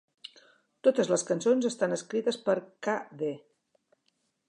Totes 0.87 1.11
les 1.11 1.25
cançons 1.27 1.69
estan 1.71 1.95
escrites 1.99 2.43
per 2.49 2.59
k.d. 2.89 3.33